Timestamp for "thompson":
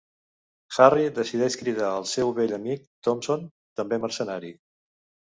3.09-3.43